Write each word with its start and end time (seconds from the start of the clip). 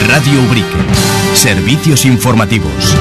Radio 0.00 0.42
Ubrique. 0.42 0.76
Servicios 1.34 2.04
informativos. 2.04 2.94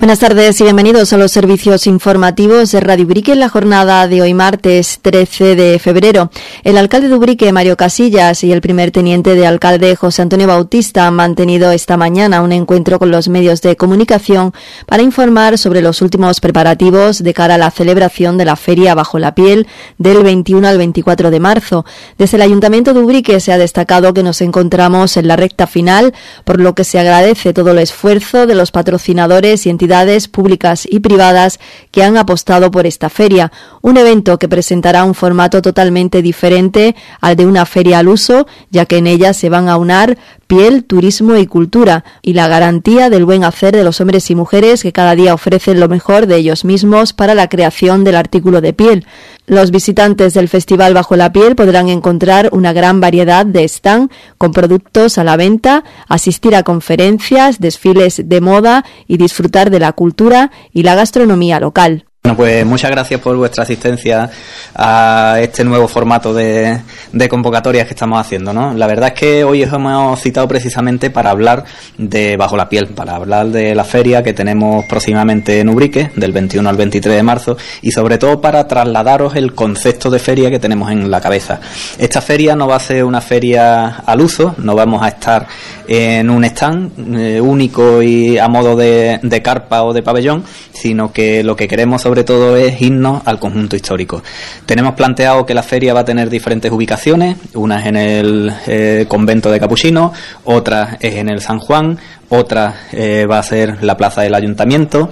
Buenas 0.00 0.18
tardes 0.18 0.58
y 0.58 0.64
bienvenidos 0.64 1.12
a 1.12 1.18
los 1.18 1.30
servicios 1.30 1.86
informativos 1.86 2.72
de 2.72 2.80
Radio 2.80 3.04
Ubrique 3.04 3.32
en 3.32 3.40
la 3.40 3.50
jornada 3.50 4.08
de 4.08 4.22
hoy 4.22 4.32
martes 4.32 4.98
13 5.02 5.56
de 5.56 5.78
febrero. 5.78 6.30
El 6.64 6.78
alcalde 6.78 7.08
de 7.08 7.16
Ubrique, 7.16 7.52
Mario 7.52 7.76
Casillas, 7.76 8.42
y 8.42 8.50
el 8.50 8.62
primer 8.62 8.92
teniente 8.92 9.34
de 9.34 9.46
alcalde, 9.46 9.94
José 9.96 10.22
Antonio 10.22 10.46
Bautista, 10.46 11.06
han 11.06 11.16
mantenido 11.16 11.70
esta 11.70 11.98
mañana 11.98 12.40
un 12.40 12.52
encuentro 12.52 12.98
con 12.98 13.10
los 13.10 13.28
medios 13.28 13.60
de 13.60 13.76
comunicación 13.76 14.54
para 14.86 15.02
informar 15.02 15.58
sobre 15.58 15.82
los 15.82 16.00
últimos 16.00 16.40
preparativos 16.40 17.22
de 17.22 17.34
cara 17.34 17.56
a 17.56 17.58
la 17.58 17.70
celebración 17.70 18.38
de 18.38 18.46
la 18.46 18.56
Feria 18.56 18.94
Bajo 18.94 19.18
la 19.18 19.34
Piel 19.34 19.66
del 19.98 20.22
21 20.22 20.66
al 20.66 20.78
24 20.78 21.30
de 21.30 21.40
marzo. 21.40 21.84
Desde 22.16 22.38
el 22.38 22.42
Ayuntamiento 22.42 22.94
de 22.94 23.00
Ubrique 23.00 23.38
se 23.38 23.52
ha 23.52 23.58
destacado 23.58 24.14
que 24.14 24.22
nos 24.22 24.40
encontramos 24.40 25.18
en 25.18 25.28
la 25.28 25.36
recta 25.36 25.66
final, 25.66 26.14
por 26.44 26.58
lo 26.58 26.74
que 26.74 26.84
se 26.84 26.98
agradece 26.98 27.52
todo 27.52 27.72
el 27.72 27.78
esfuerzo 27.80 28.46
de 28.46 28.54
los 28.54 28.70
patrocinadores 28.70 29.66
y 29.66 29.68
entidades 29.68 29.89
públicas 30.28 30.86
y 30.88 31.00
privadas 31.00 31.58
que 31.90 32.04
han 32.04 32.16
apostado 32.16 32.70
por 32.70 32.86
esta 32.86 33.08
feria, 33.10 33.50
un 33.82 33.96
evento 33.96 34.38
que 34.38 34.48
presentará 34.48 35.04
un 35.04 35.14
formato 35.14 35.60
totalmente 35.62 36.22
diferente 36.22 36.94
al 37.20 37.36
de 37.36 37.46
una 37.46 37.66
feria 37.66 37.98
al 37.98 38.08
uso, 38.08 38.46
ya 38.70 38.86
que 38.86 38.98
en 38.98 39.06
ella 39.06 39.32
se 39.32 39.48
van 39.48 39.68
a 39.68 39.76
unar 39.76 40.16
piel, 40.50 40.82
turismo 40.82 41.36
y 41.36 41.46
cultura, 41.46 42.02
y 42.22 42.32
la 42.32 42.48
garantía 42.48 43.08
del 43.08 43.24
buen 43.24 43.44
hacer 43.44 43.72
de 43.72 43.84
los 43.84 44.00
hombres 44.00 44.28
y 44.32 44.34
mujeres 44.34 44.82
que 44.82 44.92
cada 44.92 45.14
día 45.14 45.32
ofrecen 45.32 45.78
lo 45.78 45.88
mejor 45.88 46.26
de 46.26 46.38
ellos 46.38 46.64
mismos 46.64 47.12
para 47.12 47.36
la 47.36 47.48
creación 47.48 48.02
del 48.02 48.16
artículo 48.16 48.60
de 48.60 48.72
piel. 48.72 49.06
Los 49.46 49.70
visitantes 49.70 50.34
del 50.34 50.48
Festival 50.48 50.92
Bajo 50.92 51.14
la 51.14 51.32
Piel 51.32 51.54
podrán 51.54 51.88
encontrar 51.88 52.48
una 52.50 52.72
gran 52.72 53.00
variedad 53.00 53.46
de 53.46 53.62
stand 53.62 54.10
con 54.38 54.50
productos 54.50 55.18
a 55.18 55.24
la 55.24 55.36
venta, 55.36 55.84
asistir 56.08 56.56
a 56.56 56.64
conferencias, 56.64 57.60
desfiles 57.60 58.20
de 58.24 58.40
moda 58.40 58.84
y 59.06 59.18
disfrutar 59.18 59.70
de 59.70 59.78
la 59.78 59.92
cultura 59.92 60.50
y 60.72 60.82
la 60.82 60.96
gastronomía 60.96 61.60
local. 61.60 62.09
Bueno, 62.22 62.36
pues 62.36 62.66
muchas 62.66 62.90
gracias 62.90 63.18
por 63.18 63.34
vuestra 63.34 63.62
asistencia 63.62 64.30
a 64.74 65.38
este 65.40 65.64
nuevo 65.64 65.88
formato 65.88 66.34
de, 66.34 66.82
convocatorias 67.30 67.86
que 67.86 67.94
estamos 67.94 68.20
haciendo, 68.20 68.52
¿no? 68.52 68.74
La 68.74 68.86
verdad 68.86 69.14
es 69.14 69.14
que 69.18 69.42
hoy 69.42 69.62
os 69.64 69.72
hemos 69.72 70.20
citado 70.20 70.46
precisamente 70.46 71.08
para 71.08 71.30
hablar 71.30 71.64
de 71.96 72.36
Bajo 72.36 72.58
la 72.58 72.68
Piel, 72.68 72.88
para 72.88 73.16
hablar 73.16 73.46
de 73.46 73.74
la 73.74 73.84
feria 73.84 74.22
que 74.22 74.34
tenemos 74.34 74.84
próximamente 74.84 75.60
en 75.60 75.70
Ubrique, 75.70 76.10
del 76.14 76.32
21 76.32 76.68
al 76.68 76.76
23 76.76 77.16
de 77.16 77.22
marzo, 77.22 77.56
y 77.80 77.90
sobre 77.90 78.18
todo 78.18 78.38
para 78.38 78.68
trasladaros 78.68 79.34
el 79.34 79.54
concepto 79.54 80.10
de 80.10 80.18
feria 80.18 80.50
que 80.50 80.58
tenemos 80.58 80.92
en 80.92 81.10
la 81.10 81.22
cabeza. 81.22 81.58
Esta 81.96 82.20
feria 82.20 82.54
no 82.54 82.68
va 82.68 82.76
a 82.76 82.80
ser 82.80 83.02
una 83.02 83.22
feria 83.22 84.02
al 84.04 84.20
uso, 84.20 84.54
no 84.58 84.74
vamos 84.74 85.02
a 85.02 85.08
estar 85.08 85.46
en 85.92 86.30
un 86.30 86.44
stand 86.44 87.18
eh, 87.18 87.40
único 87.40 88.00
y 88.00 88.38
a 88.38 88.46
modo 88.46 88.76
de, 88.76 89.18
de 89.24 89.42
carpa 89.42 89.82
o 89.82 89.92
de 89.92 90.04
pabellón, 90.04 90.44
sino 90.72 91.12
que 91.12 91.42
lo 91.42 91.56
que 91.56 91.66
queremos 91.66 92.02
sobre 92.02 92.22
todo 92.22 92.56
es 92.56 92.80
irnos 92.80 93.22
al 93.24 93.40
conjunto 93.40 93.74
histórico. 93.74 94.22
Tenemos 94.66 94.94
planteado 94.94 95.44
que 95.44 95.52
la 95.52 95.64
feria 95.64 95.92
va 95.92 96.00
a 96.00 96.04
tener 96.04 96.30
diferentes 96.30 96.70
ubicaciones, 96.70 97.38
una 97.54 97.80
es 97.80 97.86
en 97.86 97.96
el 97.96 98.52
eh, 98.68 99.06
convento 99.08 99.50
de 99.50 99.58
Capuchino, 99.58 100.12
otra 100.44 100.96
es 101.00 101.16
en 101.16 101.28
el 101.28 101.40
San 101.40 101.58
Juan, 101.58 101.98
otra 102.28 102.82
eh, 102.92 103.26
va 103.28 103.40
a 103.40 103.42
ser 103.42 103.82
la 103.82 103.96
plaza 103.96 104.22
del 104.22 104.36
ayuntamiento, 104.36 105.10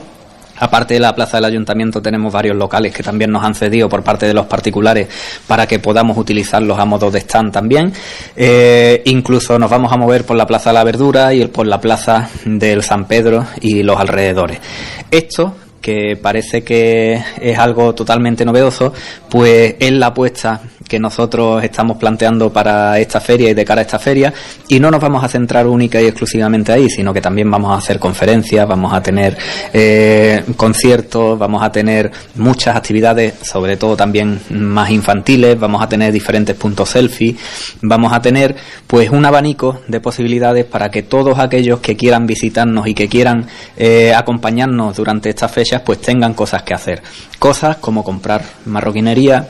Aparte 0.61 0.95
de 0.95 1.01
la 1.01 1.15
plaza 1.15 1.37
del 1.37 1.45
ayuntamiento 1.45 2.03
tenemos 2.03 2.33
varios 2.33 2.57
locales 2.57 2.95
que 2.95 3.03
también 3.03 3.31
nos 3.31 3.45
han 3.45 3.55
cedido 3.55 3.89
por 3.89 4.03
parte 4.03 4.27
de 4.27 4.35
los 4.35 4.47
particulares 4.47 5.09
para 5.47 5.67
que 5.67 5.79
podamos 5.79 6.17
utilizarlos 6.17 6.79
a 6.79 6.85
modo 6.85 7.11
de 7.11 7.21
stand 7.21 7.53
también. 7.53 7.93
Eh, 8.37 9.03
incluso 9.07 9.59
nos 9.59 9.71
vamos 9.71 9.93
a 9.93 9.97
mover 9.97 10.25
por 10.25 10.37
la 10.37 10.47
plaza 10.47 10.71
de 10.71 10.75
la 10.75 10.85
verdura 10.85 11.35
y 11.35 11.47
por 11.47 11.67
la 11.67 11.81
plaza 11.81 12.29
del 12.45 12.83
San 12.83 13.07
Pedro 13.07 13.47
y 13.61 13.83
los 13.83 13.99
alrededores. 13.99 14.59
Esto 15.11 15.55
que 15.81 16.17
parece 16.21 16.63
que 16.63 17.23
es 17.41 17.59
algo 17.59 17.95
totalmente 17.95 18.45
novedoso, 18.45 18.93
pues 19.29 19.77
es 19.79 19.93
la 19.93 20.09
apuesta 20.09 20.61
que 20.89 20.99
nosotros 20.99 21.63
estamos 21.63 21.99
planteando 21.99 22.51
para 22.51 22.99
esta 22.99 23.21
feria 23.21 23.51
y 23.51 23.55
de 23.55 23.65
cara 23.65 23.83
a 23.83 23.83
esta 23.83 23.99
feria. 23.99 24.33
Y 24.67 24.81
no 24.81 24.91
nos 24.91 25.01
vamos 25.01 25.23
a 25.23 25.29
centrar 25.29 25.67
única 25.67 26.01
y 26.01 26.07
exclusivamente 26.07 26.73
ahí, 26.73 26.89
sino 26.89 27.13
que 27.13 27.21
también 27.21 27.51
vamos 27.51 27.71
a 27.73 27.77
hacer 27.77 27.99
conferencias, 27.99 28.67
vamos 28.67 28.93
a 28.93 29.03
tener 29.03 29.37
eh, 29.73 30.43
conciertos, 30.57 31.39
vamos 31.39 31.63
a 31.63 31.71
tener 31.71 32.11
muchas 32.37 32.75
actividades, 32.75 33.35
sobre 33.43 33.77
todo 33.77 33.97
también 33.97 34.41
más 34.51 34.91
infantiles, 34.91 35.59
vamos 35.59 35.83
a 35.83 35.89
tener 35.89 36.13
diferentes 36.13 36.57
puntos 36.57 36.89
selfie, 36.89 37.37
vamos 37.83 38.13
a 38.13 38.23
tener 38.23 38.57
pues 38.87 39.11
un 39.11 39.25
abanico 39.27 39.83
de 39.87 40.01
posibilidades 40.01 40.65
para 40.65 40.91
que 40.91 41.03
todos 41.03 41.39
aquellos 41.39 41.81
que 41.81 41.97
quieran 41.97 42.27
visitarnos 42.27 42.87
y 42.87 42.95
que 42.95 43.09
quieran 43.09 43.47
eh, 43.77 44.15
acompañarnos 44.15 44.97
durante 44.97 45.29
estas 45.29 45.53
pues 45.85 46.01
tengan 46.01 46.35
cosas 46.35 46.63
que 46.63 46.75
hacer, 46.75 47.03
cosas 47.39 47.77
como 47.77 48.03
comprar 48.03 48.43
marroquinería, 48.65 49.49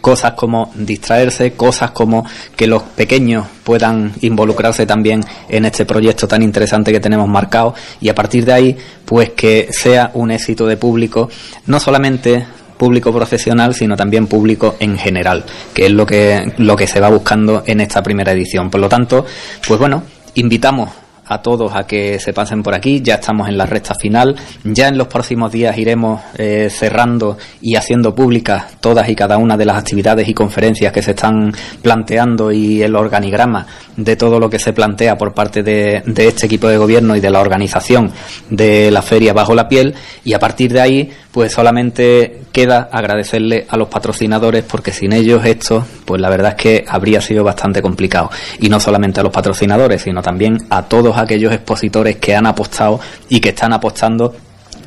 cosas 0.00 0.32
como 0.32 0.70
distraerse, 0.74 1.52
cosas 1.52 1.90
como 1.90 2.24
que 2.56 2.66
los 2.66 2.82
pequeños 2.82 3.46
puedan 3.64 4.12
involucrarse 4.20 4.86
también 4.86 5.22
en 5.48 5.64
este 5.64 5.84
proyecto 5.84 6.26
tan 6.26 6.42
interesante 6.42 6.92
que 6.92 7.00
tenemos 7.00 7.28
marcado 7.28 7.74
y 8.00 8.08
a 8.08 8.14
partir 8.14 8.44
de 8.44 8.52
ahí 8.52 8.76
pues 9.04 9.30
que 9.30 9.68
sea 9.70 10.10
un 10.14 10.30
éxito 10.30 10.66
de 10.66 10.76
público, 10.76 11.28
no 11.66 11.78
solamente 11.78 12.46
público 12.76 13.12
profesional, 13.12 13.74
sino 13.74 13.96
también 13.96 14.26
público 14.26 14.76
en 14.80 14.98
general, 14.98 15.44
que 15.72 15.86
es 15.86 15.92
lo 15.92 16.04
que 16.04 16.52
lo 16.58 16.74
que 16.74 16.88
se 16.88 16.98
va 16.98 17.10
buscando 17.10 17.62
en 17.64 17.80
esta 17.80 18.02
primera 18.02 18.32
edición. 18.32 18.70
Por 18.70 18.80
lo 18.80 18.88
tanto, 18.88 19.24
pues 19.68 19.78
bueno, 19.78 20.02
invitamos 20.34 20.90
a 21.32 21.42
todos 21.42 21.74
a 21.74 21.86
que 21.86 22.18
se 22.18 22.32
pasen 22.32 22.62
por 22.62 22.74
aquí. 22.74 23.00
Ya 23.02 23.14
estamos 23.14 23.48
en 23.48 23.58
la 23.58 23.66
recta 23.66 23.94
final. 23.94 24.36
Ya 24.64 24.88
en 24.88 24.98
los 24.98 25.06
próximos 25.08 25.50
días 25.50 25.76
iremos 25.78 26.20
eh, 26.36 26.68
cerrando 26.70 27.38
y 27.60 27.76
haciendo 27.76 28.14
públicas 28.14 28.78
todas 28.80 29.08
y 29.08 29.14
cada 29.14 29.38
una 29.38 29.56
de 29.56 29.64
las 29.64 29.76
actividades 29.76 30.28
y 30.28 30.34
conferencias 30.34 30.92
que 30.92 31.02
se 31.02 31.12
están 31.12 31.52
planteando 31.82 32.52
y 32.52 32.82
el 32.82 32.94
organigrama 32.96 33.66
de 33.96 34.16
todo 34.16 34.38
lo 34.38 34.48
que 34.48 34.58
se 34.58 34.72
plantea 34.72 35.16
por 35.16 35.34
parte 35.34 35.62
de, 35.62 36.02
de 36.06 36.28
este 36.28 36.46
equipo 36.46 36.68
de 36.68 36.76
gobierno 36.76 37.16
y 37.16 37.20
de 37.20 37.30
la 37.30 37.40
organización 37.40 38.12
de 38.50 38.90
la 38.90 39.02
feria 39.02 39.32
bajo 39.32 39.54
la 39.54 39.68
piel. 39.68 39.94
Y 40.24 40.34
a 40.34 40.38
partir 40.38 40.72
de 40.72 40.80
ahí, 40.80 41.10
pues 41.32 41.52
solamente 41.52 42.42
queda 42.52 42.88
agradecerle 42.92 43.66
a 43.68 43.76
los 43.76 43.88
patrocinadores 43.88 44.64
porque 44.64 44.92
sin 44.92 45.12
ellos 45.12 45.44
esto, 45.44 45.84
pues 46.12 46.20
la 46.20 46.28
verdad 46.28 46.50
es 46.50 46.62
que 46.62 46.84
habría 46.86 47.22
sido 47.22 47.42
bastante 47.42 47.80
complicado. 47.80 48.28
Y 48.60 48.68
no 48.68 48.78
solamente 48.78 49.20
a 49.20 49.22
los 49.22 49.32
patrocinadores, 49.32 50.02
sino 50.02 50.20
también 50.20 50.58
a 50.68 50.82
todos 50.82 51.16
aquellos 51.16 51.50
expositores 51.54 52.16
que 52.16 52.36
han 52.36 52.44
apostado 52.44 53.00
y 53.30 53.40
que 53.40 53.48
están 53.48 53.72
apostando 53.72 54.34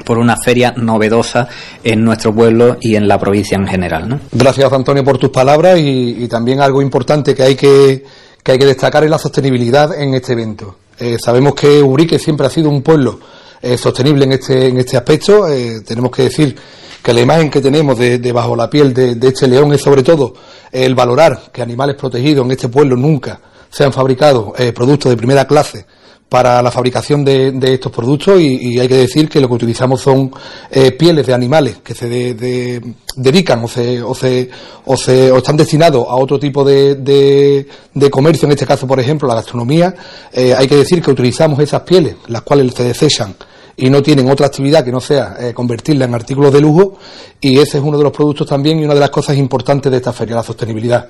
por 0.05 0.19
una 0.19 0.37
feria 0.37 0.75
novedosa 0.77 1.47
en 1.83 2.05
nuestro 2.05 2.31
pueblo 2.31 2.77
y 2.79 2.95
en 2.95 3.07
la 3.07 3.17
provincia 3.17 3.57
en 3.57 3.65
general. 3.65 4.19
Gracias, 4.33 4.71
Antonio, 4.71 5.03
por 5.03 5.17
tus 5.17 5.31
palabras 5.31 5.79
y, 5.79 6.27
también 6.27 6.61
algo 6.61 6.79
importante 6.79 7.33
que 7.33 7.41
hay 7.41 7.55
que, 7.55 8.05
que 8.43 8.51
hay 8.51 8.59
que 8.59 8.67
destacar 8.67 9.03
es 9.03 9.09
la 9.09 9.17
sostenibilidad 9.17 9.99
en 9.99 10.13
este 10.13 10.33
evento. 10.33 10.77
Eh, 10.99 11.17
sabemos 11.19 11.55
que 11.55 11.81
Urique 11.81 12.19
siempre 12.19 12.45
ha 12.45 12.51
sido 12.51 12.69
un 12.69 12.83
pueblo 12.83 13.19
eh, 13.63 13.79
sostenible 13.79 14.25
en 14.25 14.33
este, 14.33 14.67
en 14.67 14.77
este 14.77 14.95
aspecto. 14.95 15.49
Eh, 15.49 15.81
tenemos 15.81 16.11
que 16.11 16.21
decir 16.21 16.55
que 17.05 17.13
la 17.13 17.21
imagen 17.21 17.51
que 17.51 17.61
tenemos 17.61 17.97
de, 17.99 18.31
bajo 18.31 18.55
la 18.55 18.67
piel 18.67 18.91
de, 18.91 19.13
de, 19.13 19.27
este 19.27 19.47
león 19.47 19.71
es 19.73 19.81
sobre 19.81 20.01
todo 20.01 20.33
el 20.71 20.95
valorar 20.95 21.51
que 21.53 21.61
animales 21.61 21.95
protegidos 21.95 22.43
en 22.43 22.51
este 22.51 22.67
pueblo 22.67 22.97
nunca 22.97 23.39
se 23.69 23.83
han 23.83 23.93
fabricado 23.93 24.53
productos 24.73 25.11
de 25.11 25.17
primera 25.17 25.45
clase 25.45 25.85
para 26.29 26.61
la 26.61 26.71
fabricación 26.71 27.23
de, 27.23 27.53
estos 27.73 27.91
productos 27.91 28.41
y, 28.41 28.79
hay 28.79 28.87
que 28.87 28.97
decir 28.97 29.29
que 29.29 29.39
lo 29.39 29.47
que 29.47 29.53
utilizamos 29.53 30.01
son 30.01 30.31
eh, 30.71 30.91
pieles 30.91 31.27
de 31.27 31.33
animales 31.33 31.77
que 31.83 31.93
se 31.93 32.07
dedican 33.15 33.63
o 33.63 33.67
se, 33.67 34.01
o 34.01 34.15
se, 34.15 34.49
o 34.85 34.97
se 34.97 35.31
o 35.31 35.37
están 35.37 35.55
destinados 35.55 36.05
a 36.07 36.15
otro 36.15 36.39
tipo 36.39 36.63
de, 36.63 36.95
de, 36.95 38.09
comercio, 38.09 38.47
en 38.47 38.53
este 38.53 38.65
caso, 38.65 38.87
por 38.87 38.99
ejemplo, 38.99 39.27
la 39.27 39.35
gastronomía. 39.35 39.93
Eh, 40.33 40.53
hay 40.57 40.67
que 40.67 40.75
decir 40.75 41.01
que 41.01 41.11
utilizamos 41.11 41.59
esas 41.59 41.81
pieles, 41.81 42.15
las 42.27 42.41
cuales 42.41 42.73
se 42.73 42.83
desechan 42.83 43.35
y 43.77 43.89
no 43.89 44.01
tienen 44.01 44.29
otra 44.29 44.47
actividad 44.47 44.83
que 44.83 44.91
no 44.91 45.01
sea 45.01 45.35
eh, 45.39 45.53
convertirla 45.53 46.05
en 46.05 46.13
artículos 46.13 46.53
de 46.53 46.61
lujo 46.61 46.97
y 47.41 47.59
ese 47.59 47.77
es 47.77 47.83
uno 47.83 47.97
de 47.97 48.03
los 48.03 48.13
productos 48.13 48.47
también 48.47 48.79
y 48.79 48.85
una 48.85 48.93
de 48.93 48.99
las 48.99 49.09
cosas 49.09 49.37
importantes 49.37 49.91
de 49.91 49.97
esta 49.97 50.13
feria, 50.13 50.35
la 50.35 50.43
sostenibilidad. 50.43 51.09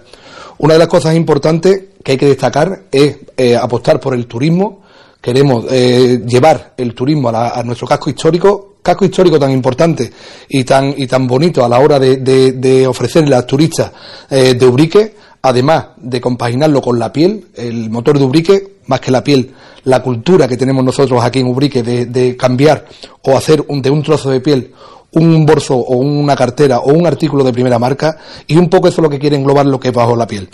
Una 0.58 0.74
de 0.74 0.80
las 0.80 0.88
cosas 0.88 1.16
importantes 1.16 1.84
que 2.04 2.14
hay 2.14 2.18
que 2.18 2.28
destacar 2.28 2.84
es 2.92 3.18
apostar 3.60 4.00
por 4.00 4.14
el 4.14 4.26
turismo, 4.26 4.86
queremos 5.26 5.66
eh, 5.72 6.22
llevar 6.24 6.76
el 6.78 6.94
turismo 6.94 7.30
a, 7.30 7.64
nuestro 7.64 7.88
casco 7.88 8.12
histórico, 8.12 8.76
casco 8.84 9.06
histórico 9.06 9.40
tan 9.40 9.50
importante 9.50 10.14
y 10.48 10.64
tan, 10.64 10.94
y 10.96 11.08
tan 11.08 11.26
bonito 11.26 11.66
a 11.66 11.68
la 11.68 11.80
hora 11.80 11.98
de, 11.98 12.86
ofrecerle 12.88 13.36
a 13.36 13.42
turistas 13.42 13.92
eh, 14.30 14.54
de 14.54 14.66
Ubrique, 14.68 15.16
además 15.42 15.88
de 15.98 16.22
compaginarlo 16.22 16.80
con 16.80 17.00
la 17.00 17.12
piel, 17.12 17.48
el 17.56 17.90
motor 17.90 18.20
de 18.20 18.26
Ubrique, 18.26 18.75
más 18.88 19.00
que 19.00 19.12
la 19.12 19.24
piel, 19.24 19.54
la 19.84 20.02
cultura 20.02 20.48
que 20.48 20.58
tenemos 20.58 20.84
nosotros 20.84 21.24
aquí 21.24 21.40
en 21.40 21.48
Ubrique 21.48 21.84
de, 21.84 22.38
cambiar 22.38 22.86
o 23.24 23.38
hacer 23.38 23.66
de 23.66 23.90
un 23.90 24.04
trozo 24.04 24.30
de 24.30 24.40
piel 24.42 24.74
un 25.12 25.46
bolso 25.46 25.76
o 25.76 25.96
una 25.98 26.36
cartera 26.36 26.80
o 26.80 26.92
un 26.92 27.08
artículo 27.08 27.44
de 27.44 27.54
primera 27.54 27.80
marca 27.80 28.18
y 28.48 28.58
un 28.58 28.70
poco 28.70 28.88
eso 28.88 29.02
es 29.02 29.04
lo 29.04 29.10
que 29.10 29.20
quiere 29.20 29.38
englobar 29.38 29.66
lo 29.66 29.80
que 29.80 29.88
es 29.88 29.94
bajo 29.94 30.16
la 30.16 30.28
piel. 30.28 30.50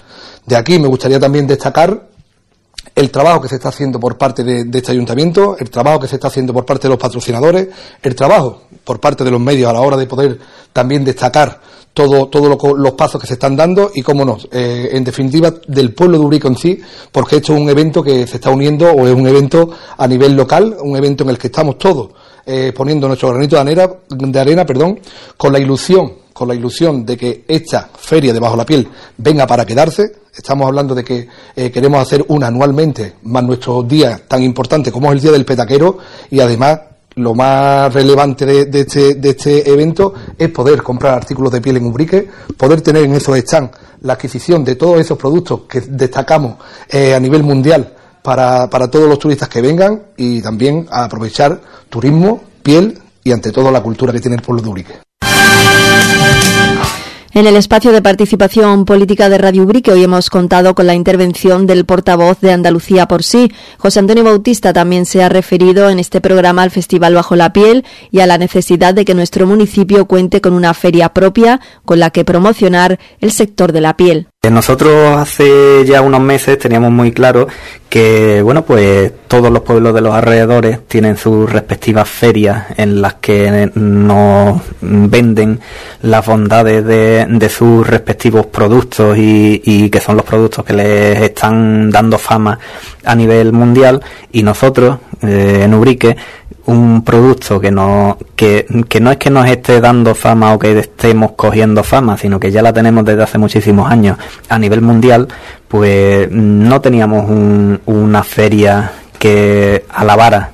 De 0.45 0.55
aquí 0.55 0.77
me 0.77 0.87
gustaría 0.87 1.19
también 1.19 1.47
destacar 1.47 2.09
el 2.95 3.09
trabajo 3.09 3.41
que 3.41 3.47
se 3.47 3.55
está 3.55 3.69
haciendo 3.69 3.99
por 3.99 4.17
parte 4.17 4.43
de, 4.43 4.77
este 4.77 4.91
ayuntamiento, 4.91 5.55
el 5.59 5.69
trabajo 5.69 5.99
que 5.99 6.07
se 6.07 6.15
está 6.15 6.27
haciendo 6.27 6.53
por 6.53 6.65
parte 6.65 6.83
de 6.83 6.89
los 6.89 6.99
patrocinadores, 6.99 7.69
el 8.01 8.15
trabajo 8.15 8.63
por 8.83 8.99
parte 8.99 9.23
de 9.23 9.31
los 9.31 9.39
medios 9.39 9.69
a 9.69 9.73
la 9.73 9.81
hora 9.81 9.97
de 9.97 10.07
poder 10.07 10.39
también 10.73 11.03
destacar 11.03 11.59
todos 11.93 12.29
todo 12.29 12.75
los 12.77 12.91
pasos 12.93 13.19
que 13.19 13.27
se 13.27 13.33
están 13.33 13.55
dando 13.55 13.91
y, 13.93 14.01
cómo 14.01 14.23
no, 14.23 14.37
eh, 14.51 14.89
en 14.91 15.03
definitiva, 15.03 15.53
del 15.67 15.93
pueblo 15.93 16.17
de 16.19 16.25
Urico 16.25 16.47
en 16.47 16.57
sí, 16.57 16.79
porque 17.11 17.37
esto 17.37 17.53
es 17.53 17.59
un 17.59 17.69
evento 17.69 18.01
que 18.01 18.25
se 18.27 18.37
está 18.37 18.49
uniendo 18.49 18.89
o 18.91 19.07
es 19.07 19.13
un 19.13 19.27
evento 19.27 19.69
a 19.97 20.07
nivel 20.07 20.33
local, 20.33 20.77
un 20.81 20.95
evento 20.95 21.23
en 21.23 21.31
el 21.31 21.37
que 21.37 21.47
estamos 21.47 21.77
todos 21.77 22.09
eh, 22.45 22.73
poniendo 22.75 23.07
nuestro 23.07 23.29
granito 23.29 23.55
de 23.55 23.61
arena, 23.61 23.89
de 24.09 24.39
arena 24.39 24.65
perdón, 24.65 24.99
con 25.37 25.53
la 25.53 25.59
ilusión 25.59 26.21
con 26.33 26.47
la 26.47 26.55
ilusión 26.55 27.05
de 27.05 27.17
que 27.17 27.43
esta 27.47 27.89
feria 27.93 28.33
de 28.33 28.39
Bajo 28.39 28.55
la 28.55 28.65
Piel 28.65 28.87
venga 29.17 29.45
para 29.45 29.65
quedarse. 29.65 30.21
Estamos 30.33 30.65
hablando 30.65 30.95
de 30.95 31.03
que 31.03 31.27
eh, 31.55 31.69
queremos 31.69 32.01
hacer 32.01 32.23
una 32.29 32.47
anualmente, 32.47 33.15
más 33.23 33.43
nuestro 33.43 33.83
día 33.83 34.21
tan 34.27 34.41
importante 34.41 34.91
como 34.91 35.07
es 35.07 35.17
el 35.17 35.21
Día 35.21 35.31
del 35.33 35.45
Petaquero, 35.45 35.97
y 36.29 36.39
además 36.39 36.79
lo 37.15 37.33
más 37.33 37.93
relevante 37.93 38.45
de, 38.45 38.79
este, 38.79 39.15
de 39.15 39.29
este 39.29 39.69
evento 39.69 40.13
es 40.37 40.49
poder 40.49 40.81
comprar 40.81 41.13
artículos 41.13 41.51
de 41.51 41.61
piel 41.61 41.77
en 41.77 41.85
Ubrique, 41.85 42.27
poder 42.57 42.81
tener 42.81 43.03
en 43.03 43.13
esos 43.13 43.37
stands 43.37 43.71
la 44.01 44.13
adquisición 44.13 44.63
de 44.63 44.75
todos 44.75 44.99
esos 44.99 45.17
productos 45.17 45.61
que 45.69 45.81
destacamos 45.81 46.55
eh, 46.89 47.13
a 47.13 47.19
nivel 47.19 47.43
mundial 47.43 47.93
para, 48.21 48.69
para 48.69 48.89
todos 48.89 49.09
los 49.09 49.19
turistas 49.19 49.49
que 49.49 49.61
vengan 49.61 50.03
y 50.17 50.41
también 50.41 50.87
aprovechar 50.89 51.59
turismo, 51.89 52.41
piel 52.63 52.99
y 53.23 53.31
ante 53.31 53.51
todo 53.51 53.71
la 53.71 53.81
cultura 53.81 54.13
que 54.13 54.19
tiene 54.19 54.37
el 54.37 54.41
pueblo 54.41 54.61
de 54.61 54.69
Ubrique. 54.69 55.10
En 57.33 57.47
el 57.47 57.55
espacio 57.55 57.93
de 57.93 58.01
participación 58.01 58.83
política 58.83 59.29
de 59.29 59.37
Radio 59.37 59.63
Ubrique 59.63 59.89
hoy 59.89 60.03
hemos 60.03 60.29
contado 60.29 60.75
con 60.75 60.85
la 60.85 60.95
intervención 60.95 61.65
del 61.65 61.85
portavoz 61.85 62.41
de 62.41 62.51
Andalucía 62.51 63.07
por 63.07 63.23
sí. 63.23 63.49
José 63.77 63.99
Antonio 63.99 64.25
Bautista 64.25 64.73
también 64.73 65.05
se 65.05 65.23
ha 65.23 65.29
referido 65.29 65.89
en 65.89 65.99
este 65.99 66.19
programa 66.19 66.63
al 66.63 66.71
Festival 66.71 67.15
Bajo 67.15 67.37
la 67.37 67.53
Piel 67.53 67.85
y 68.11 68.19
a 68.19 68.27
la 68.27 68.37
necesidad 68.37 68.93
de 68.93 69.05
que 69.05 69.15
nuestro 69.15 69.47
municipio 69.47 70.07
cuente 70.07 70.41
con 70.41 70.51
una 70.51 70.73
feria 70.73 71.13
propia 71.13 71.61
con 71.85 72.01
la 72.01 72.09
que 72.09 72.25
promocionar 72.25 72.99
el 73.21 73.31
sector 73.31 73.71
de 73.71 73.79
la 73.79 73.95
piel. 73.95 74.27
Nosotros 74.49 75.17
hace 75.17 75.85
ya 75.85 76.01
unos 76.01 76.19
meses 76.19 76.57
teníamos 76.57 76.89
muy 76.89 77.11
claro 77.11 77.47
que, 77.87 78.41
bueno, 78.41 78.65
pues 78.65 79.11
todos 79.27 79.51
los 79.51 79.61
pueblos 79.61 79.93
de 79.93 80.01
los 80.01 80.15
alrededores 80.15 80.79
tienen 80.87 81.15
sus 81.15 81.47
respectivas 81.47 82.09
ferias 82.09 82.65
en 82.75 83.03
las 83.03 83.13
que 83.15 83.69
nos 83.75 84.59
venden 84.81 85.59
las 86.01 86.25
bondades 86.25 86.83
de, 86.83 87.49
sus 87.49 87.85
respectivos 87.85 88.47
productos 88.47 89.15
y, 89.15 89.91
que 89.91 89.99
son 89.99 90.17
los 90.17 90.25
productos 90.25 90.65
que 90.65 90.73
les 90.73 91.21
están 91.21 91.91
dando 91.91 92.17
fama 92.17 92.57
a 93.05 93.13
nivel 93.13 93.53
mundial. 93.53 94.01
Y 94.31 94.41
nosotros 94.41 94.97
eh, 95.21 95.61
en 95.63 95.73
Ubrique 95.73 96.17
un 96.65 97.03
producto 97.03 97.59
que 97.59 97.71
no, 97.71 98.17
que, 98.35 98.65
que, 98.87 98.99
no 98.99 99.11
es 99.11 99.17
que 99.17 99.29
nos 99.29 99.47
esté 99.47 99.81
dando 99.81 100.13
fama 100.13 100.53
o 100.53 100.59
que 100.59 100.77
estemos 100.77 101.31
cogiendo 101.31 101.83
fama, 101.83 102.17
sino 102.17 102.39
que 102.39 102.51
ya 102.51 102.61
la 102.61 102.71
tenemos 102.71 103.03
desde 103.03 103.23
hace 103.23 103.37
muchísimos 103.37 103.89
años. 103.89 104.17
A 104.47 104.59
nivel 104.59 104.81
mundial, 104.81 105.27
pues 105.67 106.29
no 106.31 106.79
teníamos 106.81 107.25
una 107.85 108.23
feria 108.23 108.91
que 109.17 109.85
alabara 109.89 110.51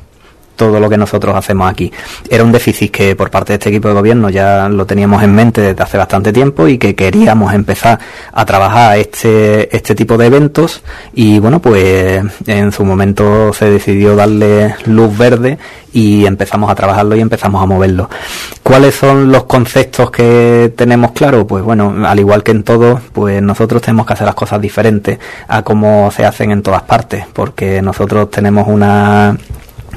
todo 0.58 0.82
lo 0.82 0.90
que 0.90 0.98
nosotros 0.98 1.34
hacemos 1.34 1.72
aquí. 1.72 1.90
Era 2.30 2.44
un 2.44 2.52
déficit 2.52 2.92
que 2.92 3.16
por 3.16 3.30
parte 3.32 3.54
de 3.54 3.56
este 3.56 3.70
equipo 3.70 3.88
de 3.88 3.94
gobierno 3.94 4.30
ya 4.30 4.68
lo 4.68 4.86
teníamos 4.86 5.24
en 5.24 5.34
mente 5.34 5.62
desde 5.62 5.82
hace 5.82 5.98
bastante 5.98 6.34
tiempo 6.34 6.68
y 6.68 6.78
que 6.78 6.96
queríamos 6.96 7.54
empezar 7.54 7.98
a 8.34 8.46
trabajar 8.46 8.98
este, 8.98 9.74
este 9.74 9.96
tipo 9.96 10.18
de 10.18 10.26
eventos 10.26 10.82
y 11.14 11.40
bueno, 11.40 11.62
pues 11.62 12.22
en 12.46 12.72
su 12.74 12.84
momento 12.84 13.54
se 13.54 13.70
decidió 13.70 14.16
darle 14.16 14.76
luz 14.86 15.18
verde 15.18 15.58
y 15.94 16.26
empezamos 16.26 16.70
a 16.70 16.76
trabajarlo 16.76 17.16
y 17.16 17.22
empezamos 17.22 17.62
a 17.62 17.66
moverlo. 17.66 18.10
¿Cuáles 18.64 18.96
son 18.96 19.32
los 19.32 19.46
conceptos 19.46 20.12
que 20.12 20.74
tenemos 20.76 21.12
claro? 21.12 21.48
Pues 21.48 21.64
bueno, 21.64 22.06
al 22.06 22.20
igual 22.20 22.44
que 22.44 22.52
en 22.52 22.64
todo, 22.64 23.00
pues 23.14 23.42
nosotros 23.42 23.82
tenemos 23.82 24.06
que 24.06 24.14
hacer 24.14 24.26
las 24.26 24.36
cosas 24.36 24.60
diferentes 24.60 25.20
a 25.48 25.62
como 25.64 26.12
se 26.12 26.26
hacen 26.26 26.52
en 26.52 26.62
todas 26.62 26.84
partes, 26.84 27.26
porque 27.34 27.82
nosotros 27.82 28.30
tenemos 28.30 28.68
una 28.68 29.38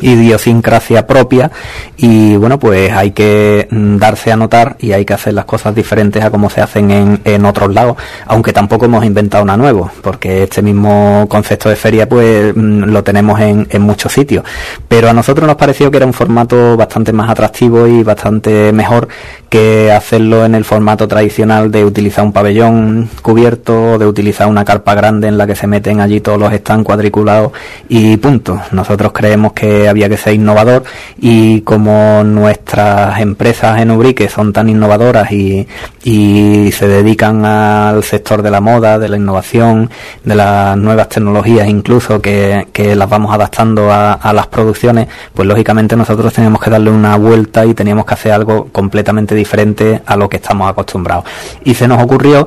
idiosincrasia 0.00 1.06
propia 1.06 1.50
y 1.96 2.36
bueno 2.36 2.58
pues 2.58 2.92
hay 2.92 3.12
que 3.12 3.68
mm, 3.70 3.96
darse 3.96 4.32
a 4.32 4.36
notar 4.36 4.76
y 4.80 4.92
hay 4.92 5.04
que 5.04 5.14
hacer 5.14 5.34
las 5.34 5.44
cosas 5.44 5.74
diferentes 5.74 6.22
a 6.22 6.30
como 6.30 6.50
se 6.50 6.60
hacen 6.60 6.90
en, 6.90 7.20
en 7.24 7.44
otros 7.44 7.72
lados 7.72 7.96
aunque 8.26 8.52
tampoco 8.52 8.86
hemos 8.86 9.04
inventado 9.04 9.42
una 9.42 9.56
nuevo 9.56 9.90
porque 10.02 10.44
este 10.44 10.62
mismo 10.62 11.26
concepto 11.28 11.68
de 11.68 11.76
feria 11.76 12.08
pues 12.08 12.54
mm, 12.54 12.84
lo 12.84 13.02
tenemos 13.04 13.40
en, 13.40 13.66
en 13.70 13.82
muchos 13.82 14.12
sitios 14.12 14.44
pero 14.88 15.08
a 15.08 15.12
nosotros 15.12 15.46
nos 15.46 15.56
pareció 15.56 15.90
que 15.90 15.98
era 15.98 16.06
un 16.06 16.12
formato 16.12 16.76
bastante 16.76 17.12
más 17.12 17.30
atractivo 17.30 17.86
y 17.86 18.02
bastante 18.02 18.72
mejor 18.72 19.08
que 19.48 19.90
hacerlo 19.90 20.44
en 20.44 20.54
el 20.54 20.64
formato 20.64 21.08
tradicional 21.08 21.70
de 21.70 21.84
utilizar 21.84 22.24
un 22.24 22.32
pabellón 22.32 23.10
cubierto, 23.20 23.98
de 23.98 24.06
utilizar 24.06 24.46
una 24.46 24.64
carpa 24.64 24.94
grande 24.94 25.26
en 25.28 25.36
la 25.36 25.46
que 25.46 25.56
se 25.56 25.66
meten 25.66 26.00
allí 26.00 26.20
todos 26.20 26.38
los 26.38 26.52
están 26.52 26.84
cuadriculados 26.84 27.52
y 27.88 28.16
punto. 28.16 28.60
Nosotros 28.70 29.12
creemos 29.12 29.52
que 29.52 29.88
había 29.90 30.08
que 30.08 30.16
ser 30.16 30.34
innovador 30.34 30.84
y 31.20 31.60
como 31.62 32.22
nuestras 32.24 33.20
empresas 33.20 33.80
en 33.80 33.90
Ubrique 33.90 34.28
son 34.28 34.52
tan 34.52 34.68
innovadoras 34.68 35.30
y, 35.32 35.66
y 36.04 36.70
se 36.72 36.88
dedican 36.88 37.44
al 37.44 38.02
sector 38.04 38.42
de 38.42 38.50
la 38.50 38.60
moda, 38.60 38.98
de 38.98 39.08
la 39.08 39.16
innovación, 39.16 39.90
de 40.24 40.34
las 40.34 40.76
nuevas 40.76 41.08
tecnologías 41.08 41.68
incluso 41.68 42.20
que, 42.20 42.68
que 42.72 42.94
las 42.96 43.08
vamos 43.08 43.34
adaptando 43.34 43.90
a, 43.90 44.14
a 44.14 44.32
las 44.32 44.46
producciones, 44.46 45.08
pues 45.34 45.46
lógicamente 45.46 45.96
nosotros 45.96 46.32
tenemos 46.32 46.60
que 46.60 46.70
darle 46.70 46.90
una 46.90 47.16
vuelta 47.16 47.64
y 47.66 47.74
teníamos 47.74 48.06
que 48.06 48.14
hacer 48.14 48.32
algo 48.32 48.68
completamente 48.72 49.34
diferente 49.34 50.02
a 50.06 50.16
lo 50.16 50.28
que 50.28 50.36
estamos 50.36 50.68
acostumbrados. 50.68 51.24
Y 51.64 51.74
se 51.74 51.86
nos 51.88 52.02
ocurrió 52.02 52.46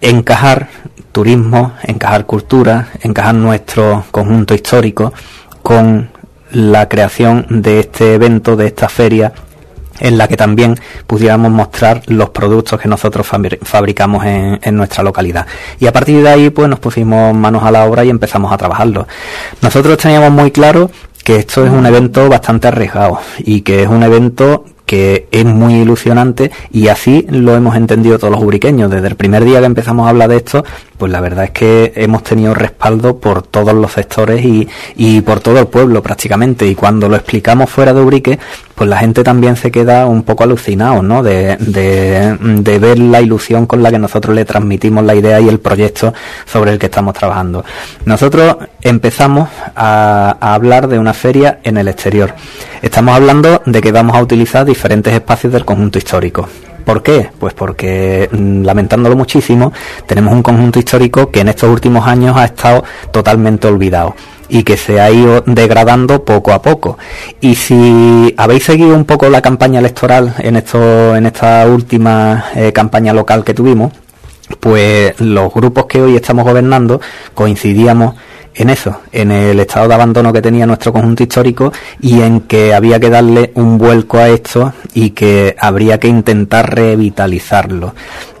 encajar 0.00 0.68
turismo, 1.12 1.74
encajar 1.84 2.26
cultura, 2.26 2.88
encajar 3.02 3.34
nuestro 3.36 4.04
conjunto 4.10 4.52
histórico 4.52 5.12
con 5.62 6.10
la 6.54 6.88
creación 6.88 7.46
de 7.50 7.80
este 7.80 8.14
evento, 8.14 8.56
de 8.56 8.66
esta 8.66 8.88
feria 8.88 9.32
en 10.00 10.18
la 10.18 10.26
que 10.26 10.36
también 10.36 10.76
pudiéramos 11.06 11.50
mostrar 11.52 12.02
los 12.06 12.30
productos 12.30 12.80
que 12.80 12.88
nosotros 12.88 13.26
fabricamos 13.62 14.24
en, 14.24 14.58
en, 14.62 14.76
nuestra 14.76 15.04
localidad. 15.04 15.46
Y 15.78 15.86
a 15.86 15.92
partir 15.92 16.20
de 16.22 16.28
ahí, 16.28 16.50
pues 16.50 16.68
nos 16.68 16.80
pusimos 16.80 17.34
manos 17.34 17.62
a 17.62 17.70
la 17.70 17.84
obra 17.84 18.04
y 18.04 18.10
empezamos 18.10 18.52
a 18.52 18.56
trabajarlo. 18.56 19.06
Nosotros 19.62 19.96
teníamos 19.98 20.32
muy 20.32 20.50
claro 20.50 20.90
que 21.22 21.36
esto 21.36 21.64
es 21.64 21.70
un 21.70 21.86
evento 21.86 22.28
bastante 22.28 22.68
arriesgado 22.68 23.18
y 23.38 23.62
que 23.62 23.82
es 23.82 23.88
un 23.88 24.02
evento 24.02 24.64
que 24.86 25.28
es 25.30 25.44
muy 25.44 25.74
ilusionante 25.74 26.50
y 26.70 26.88
así 26.88 27.26
lo 27.30 27.54
hemos 27.54 27.76
entendido 27.76 28.18
todos 28.18 28.32
los 28.32 28.42
ubriqueños. 28.42 28.90
Desde 28.90 29.08
el 29.08 29.16
primer 29.16 29.44
día 29.44 29.60
que 29.60 29.66
empezamos 29.66 30.06
a 30.06 30.10
hablar 30.10 30.28
de 30.28 30.36
esto, 30.36 30.64
pues 30.98 31.10
la 31.10 31.20
verdad 31.20 31.44
es 31.44 31.50
que 31.50 31.92
hemos 31.96 32.22
tenido 32.22 32.54
respaldo 32.54 33.18
por 33.18 33.42
todos 33.42 33.74
los 33.74 33.92
sectores 33.92 34.44
y, 34.44 34.68
y 34.96 35.20
por 35.22 35.40
todo 35.40 35.58
el 35.58 35.66
pueblo 35.66 36.02
prácticamente. 36.02 36.66
Y 36.66 36.74
cuando 36.74 37.08
lo 37.08 37.16
explicamos 37.16 37.70
fuera 37.70 37.92
de 37.94 38.00
Ubrique, 38.00 38.38
pues 38.74 38.90
la 38.90 38.98
gente 38.98 39.22
también 39.22 39.56
se 39.56 39.70
queda 39.70 40.06
un 40.06 40.22
poco 40.22 40.44
alucinado, 40.44 41.02
¿no? 41.02 41.22
De, 41.22 41.56
de, 41.58 42.36
de, 42.40 42.78
ver 42.78 42.98
la 42.98 43.20
ilusión 43.20 43.66
con 43.66 43.82
la 43.82 43.90
que 43.90 43.98
nosotros 43.98 44.34
le 44.34 44.44
transmitimos 44.44 45.04
la 45.04 45.14
idea 45.14 45.40
y 45.40 45.48
el 45.48 45.60
proyecto 45.60 46.12
sobre 46.44 46.72
el 46.72 46.78
que 46.78 46.86
estamos 46.86 47.14
trabajando. 47.14 47.64
Nosotros 48.04 48.56
empezamos 48.80 49.48
a, 49.76 50.36
a 50.40 50.54
hablar 50.54 50.88
de 50.88 50.98
una 50.98 51.14
feria 51.14 51.60
en 51.62 51.76
el 51.76 51.88
exterior. 51.88 52.34
Estamos 52.82 53.14
hablando 53.14 53.62
de 53.64 53.80
que 53.80 53.92
vamos 53.92 54.16
a 54.16 54.22
utilizar 54.22 54.64
diferentes 54.64 55.12
espacios 55.12 55.52
del 55.52 55.64
conjunto 55.64 55.98
histórico. 55.98 56.48
¿Por 56.84 57.02
qué? 57.02 57.30
Pues 57.38 57.54
porque, 57.54 58.28
mm, 58.30 58.62
lamentándolo 58.62 59.16
muchísimo, 59.16 59.72
tenemos 60.06 60.34
un 60.34 60.42
conjunto 60.42 60.78
histórico 60.78 61.30
que 61.30 61.40
en 61.40 61.48
estos 61.48 61.70
últimos 61.70 62.06
años 62.06 62.36
ha 62.36 62.44
estado 62.44 62.84
totalmente 63.10 63.68
olvidado 63.68 64.14
y 64.48 64.62
que 64.62 64.76
se 64.76 65.00
ha 65.00 65.10
ido 65.10 65.42
degradando 65.46 66.24
poco 66.24 66.52
a 66.52 66.62
poco. 66.62 66.98
Y 67.40 67.54
si 67.54 68.34
habéis 68.36 68.64
seguido 68.64 68.94
un 68.94 69.04
poco 69.04 69.28
la 69.28 69.42
campaña 69.42 69.80
electoral 69.80 70.34
en 70.38 70.56
esto, 70.56 71.16
en 71.16 71.26
esta 71.26 71.66
última 71.66 72.46
eh, 72.54 72.72
campaña 72.72 73.12
local 73.12 73.44
que 73.44 73.54
tuvimos, 73.54 73.92
pues 74.60 75.18
los 75.20 75.52
grupos 75.52 75.86
que 75.86 76.02
hoy 76.02 76.16
estamos 76.16 76.44
gobernando 76.44 77.00
coincidíamos 77.34 78.14
en 78.54 78.70
eso, 78.70 79.00
en 79.10 79.32
el 79.32 79.58
estado 79.58 79.88
de 79.88 79.94
abandono 79.94 80.32
que 80.32 80.40
tenía 80.40 80.66
nuestro 80.66 80.92
conjunto 80.92 81.24
histórico 81.24 81.72
y 82.00 82.20
en 82.20 82.42
que 82.42 82.72
había 82.72 83.00
que 83.00 83.10
darle 83.10 83.50
un 83.54 83.78
vuelco 83.78 84.18
a 84.18 84.28
esto 84.28 84.72
y 84.94 85.10
que 85.10 85.56
habría 85.58 85.98
que 85.98 86.08
intentar 86.08 86.72
revitalizarlo. 86.74 87.94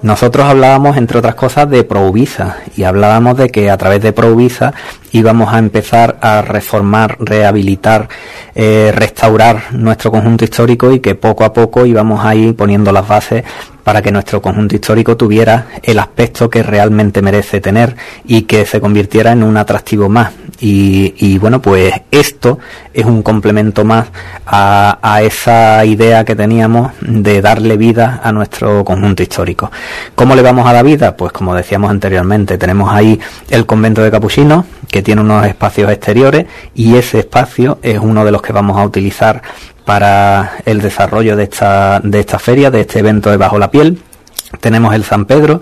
Nosotros 0.04 0.44
hablábamos, 0.44 0.98
entre 0.98 1.16
otras 1.16 1.34
cosas, 1.34 1.70
de 1.70 1.82
Provisa 1.82 2.58
y 2.76 2.82
hablábamos 2.82 3.38
de 3.38 3.48
que 3.48 3.70
a 3.70 3.78
través 3.78 4.02
de 4.02 4.12
Provisa 4.12 4.74
íbamos 5.12 5.50
a 5.50 5.58
empezar 5.58 6.18
a 6.20 6.42
reformar, 6.42 7.16
rehabilitar, 7.20 8.10
eh, 8.54 8.92
restaurar 8.94 9.72
nuestro 9.72 10.10
conjunto 10.10 10.44
histórico 10.44 10.92
y 10.92 11.00
que 11.00 11.14
poco 11.14 11.42
a 11.42 11.54
poco 11.54 11.86
íbamos 11.86 12.22
a 12.22 12.34
ir 12.34 12.54
poniendo 12.54 12.92
las 12.92 13.08
bases 13.08 13.44
para 13.84 14.02
que 14.02 14.10
nuestro 14.10 14.42
conjunto 14.42 14.74
histórico 14.74 15.16
tuviera 15.16 15.66
el 15.82 15.98
aspecto 15.98 16.50
que 16.50 16.62
realmente 16.62 17.22
merece 17.22 17.60
tener 17.60 17.94
y 18.24 18.42
que 18.42 18.66
se 18.66 18.80
convirtiera 18.80 19.32
en 19.32 19.42
un 19.42 19.56
atractivo 19.56 20.08
más. 20.08 20.32
Y, 20.60 21.36
bueno, 21.38 21.60
pues 21.60 21.92
esto 22.10 22.58
es 22.94 23.04
un 23.04 23.22
complemento 23.22 23.84
más 23.84 24.08
a, 24.46 24.98
a, 25.02 25.20
esa 25.20 25.84
idea 25.84 26.24
que 26.24 26.34
teníamos 26.34 26.92
de 27.02 27.42
darle 27.42 27.76
vida 27.76 28.22
a 28.24 28.32
nuestro 28.32 28.82
conjunto 28.82 29.22
histórico. 29.22 29.70
¿Cómo 30.14 30.34
le 30.34 30.42
vamos 30.42 30.66
a 30.66 30.72
dar 30.72 30.84
vida? 30.84 31.16
Pues 31.16 31.32
como 31.32 31.54
decíamos 31.54 31.90
anteriormente, 31.90 32.58
tenemos 32.58 32.92
ahí 32.92 33.20
el 33.50 33.66
convento 33.66 34.02
de 34.02 34.10
Capuchinos, 34.10 34.64
que 34.90 35.02
tiene 35.02 35.20
unos 35.20 35.44
espacios 35.46 35.90
exteriores 35.90 36.46
y 36.74 36.96
ese 36.96 37.20
espacio 37.20 37.78
es 37.82 37.98
uno 37.98 38.24
de 38.24 38.32
los 38.32 38.42
que 38.42 38.52
vamos 38.52 38.78
a 38.78 38.84
utilizar 38.84 39.42
para 39.84 40.52
el 40.64 40.80
desarrollo 40.80 41.36
de 41.36 41.44
esta, 41.44 42.00
de 42.02 42.20
esta 42.20 42.38
feria, 42.38 42.70
de 42.70 42.82
este 42.82 43.00
evento 43.00 43.30
de 43.30 43.36
Bajo 43.36 43.58
la 43.58 43.70
Piel. 43.70 44.00
Tenemos 44.60 44.94
el 44.94 45.04
San 45.04 45.26
Pedro, 45.26 45.60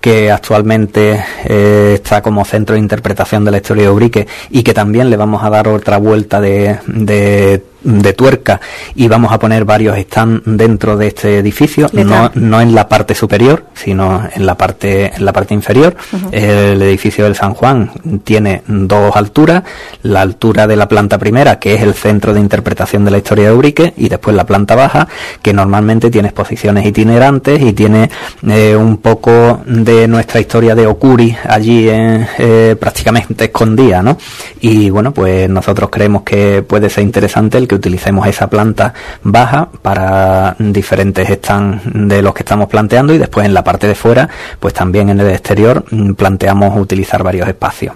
que 0.00 0.30
actualmente 0.30 1.24
eh, 1.44 1.92
está 1.94 2.22
como 2.22 2.44
centro 2.44 2.74
de 2.74 2.80
interpretación 2.80 3.44
de 3.44 3.52
la 3.52 3.58
historia 3.58 3.84
de 3.84 3.90
Ubrique 3.90 4.26
y 4.50 4.62
que 4.62 4.74
también 4.74 5.10
le 5.10 5.16
vamos 5.16 5.44
a 5.44 5.50
dar 5.50 5.68
otra 5.68 5.98
vuelta 5.98 6.40
de 6.40 7.62
de 7.84 8.12
tuerca 8.12 8.60
y 8.94 9.08
vamos 9.08 9.32
a 9.32 9.38
poner 9.38 9.64
varios 9.64 9.98
stands 9.98 10.42
dentro 10.44 10.96
de 10.96 11.08
este 11.08 11.38
edificio, 11.38 11.88
no, 11.92 12.30
no, 12.34 12.60
en 12.60 12.74
la 12.74 12.88
parte 12.88 13.14
superior, 13.14 13.64
sino 13.74 14.28
en 14.34 14.46
la 14.46 14.56
parte, 14.56 15.12
en 15.14 15.24
la 15.24 15.32
parte 15.32 15.54
inferior. 15.54 15.96
El 16.30 16.80
edificio 16.82 17.24
del 17.24 17.34
San 17.34 17.54
Juan 17.54 17.90
tiene 18.24 18.62
dos 18.66 19.14
alturas, 19.16 19.62
la 20.02 20.20
altura 20.20 20.66
de 20.66 20.76
la 20.76 20.88
planta 20.88 21.18
primera, 21.18 21.58
que 21.58 21.74
es 21.74 21.82
el 21.82 21.94
centro 21.94 22.32
de 22.32 22.40
interpretación 22.40 23.04
de 23.04 23.10
la 23.10 23.18
historia 23.18 23.48
de 23.48 23.54
Urique, 23.54 23.94
y 23.96 24.08
después 24.08 24.36
la 24.36 24.46
planta 24.46 24.74
baja, 24.74 25.08
que 25.40 25.52
normalmente 25.52 26.10
tiene 26.10 26.28
exposiciones 26.28 26.86
itinerantes 26.86 27.60
y 27.60 27.72
tiene 27.72 28.10
eh, 28.46 28.76
un 28.76 28.98
poco 28.98 29.62
de 29.66 30.08
nuestra 30.08 30.40
historia 30.40 30.74
de 30.74 30.86
Okuri 30.86 31.36
allí 31.48 31.86
eh, 31.88 32.76
prácticamente 32.78 33.44
escondida, 33.44 34.02
¿no? 34.02 34.18
Y 34.60 34.90
bueno, 34.90 35.12
pues 35.12 35.48
nosotros 35.48 35.90
creemos 35.90 36.22
que 36.22 36.62
puede 36.62 36.88
ser 36.90 37.04
interesante 37.04 37.58
el 37.58 37.66
que 37.72 37.76
utilicemos 37.76 38.26
esa 38.26 38.48
planta 38.48 38.92
baja 39.22 39.70
para 39.80 40.54
diferentes 40.58 41.26
stands 41.28 41.82
de 41.84 42.20
los 42.20 42.34
que 42.34 42.42
estamos 42.42 42.68
planteando 42.68 43.14
y 43.14 43.18
después 43.18 43.46
en 43.46 43.54
la 43.54 43.64
parte 43.64 43.86
de 43.86 43.94
fuera, 43.94 44.28
pues 44.60 44.74
también 44.74 45.08
en 45.08 45.20
el 45.20 45.30
exterior 45.30 45.84
mm, 45.90 46.12
planteamos 46.12 46.78
utilizar 46.78 47.22
varios 47.22 47.48
espacios. 47.48 47.94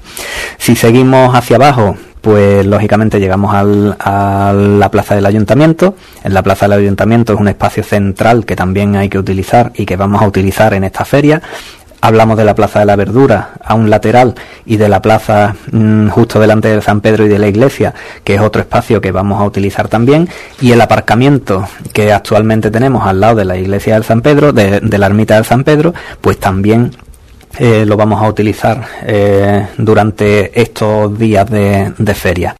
Si 0.56 0.76
seguimos 0.76 1.34
hacia 1.34 1.56
abajo, 1.56 1.94
pues 2.22 2.64
lógicamente 2.64 3.20
llegamos 3.20 3.54
a 3.54 4.52
la 4.52 4.90
plaza 4.90 5.14
del 5.14 5.26
ayuntamiento. 5.26 5.94
En 6.24 6.32
la 6.32 6.42
plaza 6.42 6.66
del 6.66 6.80
ayuntamiento 6.80 7.34
es 7.34 7.38
un 7.38 7.48
espacio 7.48 7.84
central 7.84 8.46
que 8.46 8.56
también 8.56 8.96
hay 8.96 9.08
que 9.10 9.18
utilizar 9.18 9.72
y 9.76 9.84
que 9.84 9.96
vamos 9.96 10.22
a 10.22 10.26
utilizar 10.26 10.72
en 10.74 10.84
esta 10.84 11.04
feria 11.04 11.42
hablamos 12.06 12.36
de 12.36 12.44
la 12.44 12.54
Plaza 12.54 12.78
de 12.78 12.86
la 12.86 12.94
Verdura 12.94 13.50
a 13.64 13.74
un 13.74 13.90
lateral 13.90 14.34
y 14.64 14.76
de 14.76 14.88
la 14.88 15.02
plaza 15.02 15.56
mm, 15.72 16.08
justo 16.08 16.38
delante 16.38 16.68
de 16.68 16.80
San 16.80 17.00
Pedro 17.00 17.26
y 17.26 17.28
de 17.28 17.38
la 17.38 17.48
iglesia, 17.48 17.94
que 18.22 18.36
es 18.36 18.40
otro 18.40 18.62
espacio 18.62 19.00
que 19.00 19.10
vamos 19.10 19.40
a 19.40 19.44
utilizar 19.44 19.88
también, 19.88 20.28
y 20.60 20.70
el 20.70 20.80
aparcamiento 20.80 21.66
que 21.92 22.12
actualmente 22.12 22.70
tenemos 22.70 23.06
al 23.06 23.20
lado 23.20 23.36
de 23.36 23.44
la 23.44 23.56
iglesia 23.56 23.94
del 23.94 24.04
San 24.04 24.22
Pedro, 24.22 24.52
de, 24.52 24.80
la 24.80 25.06
ermita 25.06 25.34
del 25.34 25.44
San 25.44 25.64
Pedro, 25.64 25.94
pues 26.20 26.38
también 26.38 26.92
eh, 27.58 27.84
lo 27.84 27.96
vamos 27.96 28.22
a 28.22 28.28
utilizar 28.28 28.84
eh, 29.02 29.66
durante 29.76 30.60
estos 30.60 31.18
días 31.18 31.50
de 31.50 32.14
feria. 32.14 32.56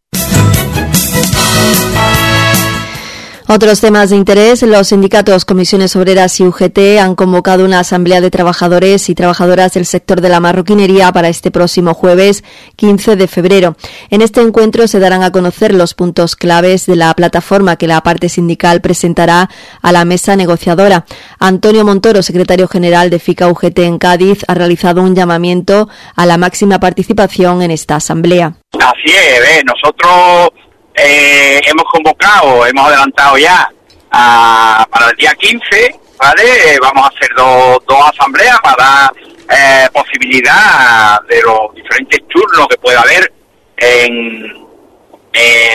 Otros 3.49 3.81
temas 3.81 4.11
de 4.11 4.17
interés, 4.17 4.63
los 4.63 4.89
sindicatos, 4.89 5.45
comisiones 5.45 5.95
obreras 5.95 6.41
y 6.41 6.45
UGT 6.45 6.99
han 7.01 7.15
convocado 7.15 7.65
una 7.65 7.79
asamblea 7.79 8.21
de 8.21 8.29
trabajadores 8.29 9.09
y 9.09 9.15
trabajadoras 9.15 9.75
del 9.75 9.87
sector 9.87 10.21
de 10.21 10.29
la 10.29 10.41
marroquinería 10.41 11.13
para 11.13 11.29
este 11.29 11.53
próximo 11.53 11.95
jueves 11.95 12.43
15 12.75 13.15
de 13.15 13.29
febrero. 13.29 13.77
En 14.11 14.21
este 14.21 14.41
encuentro 14.41 14.89
se 14.89 14.99
darán 14.99 15.23
a 15.23 15.31
conocer 15.31 15.73
los 15.73 15.95
puntos 15.95 16.35
claves 16.35 16.87
de 16.87 16.97
la 16.97 17.15
plataforma 17.15 17.77
que 17.77 17.87
la 17.87 18.01
parte 18.01 18.29
sindical 18.29 18.81
presentará 18.81 19.49
a 19.81 19.93
la 19.93 20.05
mesa 20.05 20.35
negociadora. 20.35 21.07
Antonio 21.39 21.85
Montoro, 21.85 22.25
secretario 22.25 22.67
general 22.67 23.11
de 23.11 23.21
FICA 23.21 23.47
UGT 23.47 23.79
en 23.79 23.99
Cádiz, 23.99 24.41
ha 24.49 24.55
realizado 24.55 25.03
un 25.03 25.15
llamamiento 25.15 25.89
a 26.17 26.27
la 26.27 26.37
máxima 26.37 26.81
participación 26.81 27.63
en 27.63 27.71
esta 27.71 27.95
asamblea. 27.95 28.57
Así 28.73 29.15
es, 29.15 29.63
nosotros 29.65 30.51
eh, 30.97 31.61
hemos 31.67 31.85
convocado, 31.85 32.67
hemos 32.67 32.87
adelantado 32.87 33.39
ya 33.39 33.71
para 34.11 35.11
el 35.11 35.17
día 35.17 35.35
15, 35.35 36.01
¿vale? 36.19 36.79
vamos 36.81 37.05
a 37.05 37.09
hacer 37.09 37.29
dos, 37.37 37.79
dos 37.87 37.99
asambleas 38.09 38.59
para 38.63 38.77
dar 38.77 39.11
eh, 39.49 39.89
posibilidad 39.93 41.21
de 41.29 41.41
los 41.43 41.75
diferentes 41.75 42.21
turnos 42.29 42.67
que 42.69 42.77
pueda 42.79 43.01
haber 43.01 43.33
en, 43.77 44.67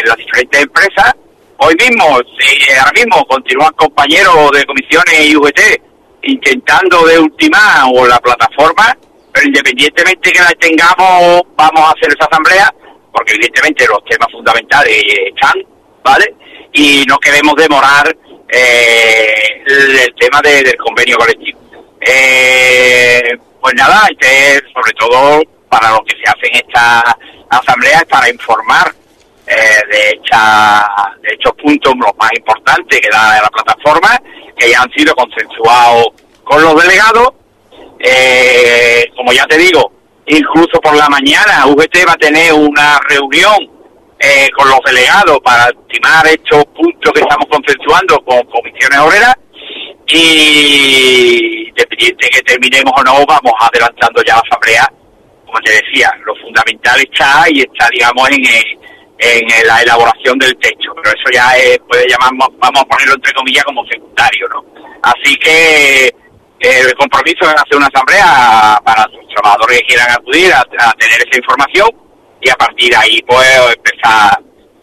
las 0.05 0.17
diferentes 0.17 0.63
empresas. 0.63 1.13
Hoy 1.57 1.75
mismo, 1.75 2.03
ahora 2.05 2.91
mismo 2.95 3.23
continúan 3.27 3.71
compañeros 3.73 4.51
de 4.51 4.65
comisiones 4.65 5.27
y 5.27 5.35
UGT 5.35 5.59
intentando 6.23 7.05
de 7.05 7.19
ultimar 7.19 7.83
o 7.93 8.07
la 8.07 8.19
plataforma, 8.19 8.97
pero 9.31 9.47
independientemente 9.47 10.31
que 10.31 10.39
la 10.39 10.51
tengamos, 10.59 11.43
vamos 11.55 11.81
a 11.81 11.91
hacer 11.91 12.09
esa 12.09 12.25
asamblea 12.25 12.73
porque 13.11 13.33
evidentemente 13.33 13.85
los 13.87 14.03
temas 14.05 14.31
fundamentales 14.31 15.01
están, 15.27 15.53
¿vale? 16.03 16.35
Y 16.73 17.03
no 17.07 17.17
queremos 17.17 17.55
demorar 17.55 18.15
eh, 18.53 19.63
el, 19.65 20.13
tema 20.19 20.41
del 20.41 20.75
convenio 20.77 21.17
colectivo. 21.17 21.59
Eh, 22.01 23.37
pues 23.61 23.73
nada, 23.75 24.07
este, 24.09 24.61
sobre 24.73 24.91
todo 24.93 25.41
para 25.69 25.91
lo 25.91 26.03
que 26.03 26.15
se 26.15 26.29
hace 26.29 26.47
en 26.47 26.55
esta 26.67 27.17
asamblea 27.49 27.99
es 27.99 28.05
para 28.05 28.29
informar 28.29 28.93
eh, 29.47 29.53
de, 29.91 30.09
esta, 30.09 31.15
de 31.21 31.29
estos 31.29 31.53
puntos 31.55 31.93
los 31.97 32.15
más 32.17 32.31
importantes 32.35 32.99
que 32.99 33.09
da 33.09 33.41
la 33.41 33.49
plataforma, 33.49 34.21
que 34.57 34.71
ya 34.71 34.81
han 34.81 34.91
sido 34.91 35.13
consensuados 35.15 36.07
con 36.43 36.61
los 36.61 36.81
delegados. 36.81 37.33
como 39.15 39.31
ya 39.31 39.45
te 39.45 39.57
digo, 39.57 40.00
Incluso 40.27 40.79
por 40.81 40.95
la 40.95 41.09
mañana 41.09 41.65
UGT 41.67 42.07
va 42.07 42.13
a 42.13 42.17
tener 42.17 42.53
una 42.53 42.99
reunión 43.09 43.57
eh, 44.19 44.49
con 44.55 44.69
los 44.69 44.79
delegados 44.85 45.39
para 45.39 45.65
estimar 45.69 46.25
estos 46.27 46.63
puntos 46.65 47.11
que 47.11 47.21
estamos 47.21 47.45
consensuando 47.49 48.19
con 48.23 48.39
comisiones 48.43 48.99
obreras 48.99 49.35
y 50.07 51.67
independiente 51.69 52.29
que 52.29 52.41
terminemos 52.41 52.93
o 52.95 53.03
no, 53.03 53.25
vamos 53.25 53.53
adelantando 53.59 54.21
ya 54.23 54.35
la 54.35 54.41
asamblea. 54.41 54.93
Como 55.45 55.59
te 55.61 55.71
decía, 55.71 56.11
lo 56.23 56.35
fundamental 56.35 56.99
está 57.01 57.45
y 57.49 57.61
está, 57.61 57.89
digamos, 57.91 58.29
en, 58.29 58.45
en 59.17 59.67
la 59.67 59.81
elaboración 59.81 60.37
del 60.37 60.55
techo, 60.57 60.93
pero 60.95 61.09
eso 61.09 61.31
ya 61.33 61.49
puede 61.87 62.07
llamar, 62.07 62.31
vamos 62.57 62.81
a 62.81 62.85
ponerlo 62.85 63.15
entre 63.15 63.33
comillas 63.33 63.63
como 63.63 63.85
secundario, 63.85 64.47
¿no? 64.49 64.65
Así 65.03 65.35
que 65.37 66.13
el 66.61 66.93
compromiso 66.95 67.41
es 67.41 67.55
hacer 67.55 67.77
una 67.77 67.87
asamblea 67.87 68.79
para 68.83 69.07
los 69.07 69.27
trabajadores 69.33 69.79
que 69.79 69.87
quieran 69.87 70.11
acudir 70.11 70.53
a, 70.53 70.63
tener 70.93 71.19
esa 71.19 71.37
información 71.37 71.89
y 72.41 72.49
a 72.49 72.55
partir 72.55 72.91
de 72.91 72.97
ahí 72.97 73.21
pues 73.23 73.47
empezar 73.75 74.39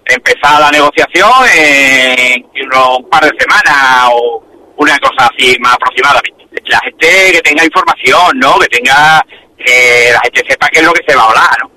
empezar 0.06 0.60
la 0.60 0.70
negociación 0.70 1.30
en 1.54 2.44
un 2.64 3.08
par 3.10 3.22
de 3.22 3.38
semanas 3.38 4.10
o 4.12 4.42
una 4.76 4.98
cosa 4.98 5.28
así 5.32 5.56
más 5.60 5.74
aproximadamente. 5.74 6.46
La 6.66 6.80
gente 6.80 7.32
que 7.32 7.40
tenga 7.42 7.64
información, 7.64 8.38
¿no? 8.38 8.58
Que 8.58 8.66
tenga, 8.68 9.24
que 9.58 10.10
la 10.12 10.20
gente 10.20 10.44
sepa 10.48 10.68
qué 10.68 10.80
es 10.80 10.86
lo 10.86 10.92
que 10.92 11.04
se 11.06 11.16
va 11.16 11.22
a 11.22 11.28
hablar, 11.28 11.56
¿no? 11.62 11.70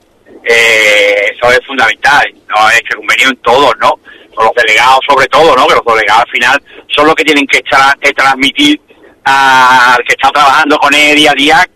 Eh, 0.46 1.36
eso 1.36 1.52
es 1.52 1.60
fundamental, 1.68 2.34
no 2.48 2.70
es 2.70 2.82
que 2.82 2.96
convenio 2.96 3.30
en 3.30 3.36
todos, 3.38 3.74
¿no? 3.80 4.00
Son 4.34 4.46
los 4.46 4.54
delegados 4.56 5.00
sobre 5.08 5.28
todo, 5.28 5.56
¿no? 5.56 5.68
Que 5.68 5.76
los 5.76 5.86
delegados 5.86 6.24
al 6.24 6.32
final 6.32 6.64
son 6.96 7.08
los 7.08 7.16
que 7.16 7.26
tienen 7.26 7.46
que, 7.48 7.62
que 8.02 8.14
transmitir 8.14 8.82
al 9.24 10.04
que 10.04 10.14
está 10.14 10.30
trabajando 10.30 10.78
con 10.78 10.94
él 10.94 11.16
día 11.16 11.32
a 11.32 11.36
día 11.36 11.68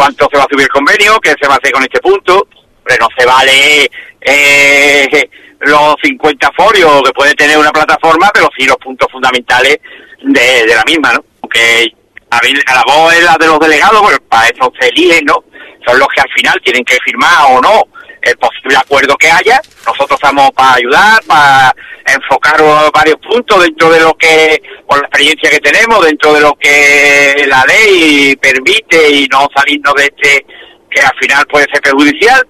cuánto 0.00 0.28
se 0.30 0.38
va 0.38 0.44
a 0.44 0.48
subir 0.50 0.62
el 0.62 0.68
convenio, 0.68 1.20
qué 1.20 1.34
se 1.40 1.46
va 1.46 1.54
a 1.54 1.58
hacer 1.58 1.72
con 1.72 1.82
este 1.82 2.00
punto, 2.00 2.48
pero 2.84 3.04
no 3.04 3.08
se 3.16 3.26
vale 3.26 3.90
eh, 4.22 5.30
los 5.60 5.94
50 6.02 6.50
forios 6.56 7.02
que 7.02 7.12
puede 7.12 7.34
tener 7.34 7.58
una 7.58 7.70
plataforma, 7.70 8.30
pero 8.32 8.48
sí 8.56 8.64
los 8.64 8.78
puntos 8.78 9.08
fundamentales 9.12 9.78
de, 10.22 10.74
la 10.74 10.84
misma, 10.86 11.12
¿no? 11.12 11.24
Porque 11.42 11.92
a, 12.30 12.40
la 12.74 12.82
voz 12.86 13.12
es 13.14 13.24
la 13.24 13.36
de 13.38 13.46
los 13.46 13.58
delegados, 13.58 14.18
para 14.28 14.46
eso 14.48 14.72
se 14.80 14.88
eligen, 14.88 15.26
¿no? 15.26 15.44
Son 15.86 15.98
los 15.98 16.08
que 16.08 16.22
al 16.22 16.30
final 16.34 16.58
tienen 16.64 16.84
que 16.84 16.96
firmar 17.04 17.46
o 17.50 17.60
no 17.60 17.82
el 18.22 18.36
posible 18.36 18.76
acuerdo 18.76 19.16
que 19.16 19.30
haya. 19.30 19.60
Nosotros 19.86 20.18
estamos 20.22 20.50
para 20.52 20.74
ayudar, 20.74 21.22
para 21.26 21.74
enfocar 22.06 22.60
varios 22.92 23.16
puntos 23.16 23.62
dentro 23.62 23.90
de 23.90 24.00
lo 24.00 24.14
que, 24.14 24.62
por 24.86 24.98
la 24.98 25.06
experiencia 25.06 25.50
que 25.50 25.60
tenemos, 25.60 26.04
dentro 26.04 26.32
de 26.32 26.40
lo 26.40 26.54
que 26.54 27.44
la 27.46 27.64
ley 27.66 28.36
permite 28.36 29.10
y 29.10 29.28
no 29.28 29.48
salirnos 29.54 29.94
de 29.94 30.04
este 30.04 30.46
que 30.90 31.00
al 31.00 31.16
final 31.20 31.46
puede 31.46 31.66
ser 31.72 31.80
perjudicial, 31.80 32.46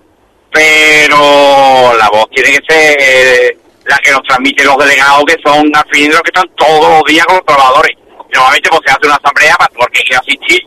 pero 0.50 1.92
la 1.98 2.08
voz 2.10 2.28
tiene 2.30 2.58
que 2.58 2.74
ser 2.74 3.56
la 3.84 3.98
que 3.98 4.10
nos 4.10 4.22
transmite 4.22 4.64
los 4.64 4.78
delegados 4.78 5.24
que 5.26 5.36
son 5.44 5.70
al 5.74 5.84
fin 5.92 6.10
los 6.10 6.22
que 6.22 6.30
están 6.34 6.48
todos 6.56 6.98
los 6.98 7.04
días 7.04 7.26
con 7.26 7.36
los 7.36 7.44
trabajadores. 7.44 7.96
Normalmente 8.32 8.70
pues 8.70 8.80
se 8.86 8.92
hace 8.92 9.06
una 9.06 9.16
asamblea 9.16 9.56
para 9.56 9.70
porque 9.74 10.02
quiera 10.02 10.20
asistir, 10.20 10.60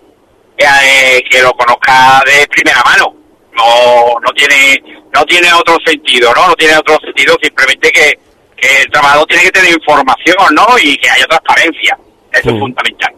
eh, 0.57 1.23
que 1.29 1.41
lo 1.41 1.51
conozca 1.53 2.21
de 2.25 2.45
primera 2.47 2.81
mano. 2.83 3.22
No, 3.55 4.19
no 4.19 4.31
tiene, 4.33 4.81
no 5.13 5.23
tiene 5.25 5.53
otro 5.53 5.77
sentido, 5.85 6.33
¿no? 6.35 6.47
No 6.47 6.55
tiene 6.55 6.75
otro 6.75 6.97
sentido 7.03 7.35
simplemente 7.41 7.91
que, 7.91 8.19
que 8.55 8.81
el 8.81 8.91
trabajador 8.91 9.27
tiene 9.27 9.43
que 9.43 9.51
tener 9.51 9.73
información, 9.73 10.55
¿no? 10.55 10.67
Y 10.81 10.97
que 10.97 11.09
haya 11.09 11.25
transparencia. 11.25 11.97
Eso 12.31 12.49
es 12.49 12.59
fundamental. 12.59 13.13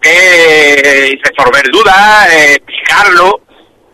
Que 0.00 0.10
es 0.10 1.14
resolver 1.22 1.70
dudas, 1.70 2.32
eh, 2.32 2.54
explicarlo, 2.54 3.40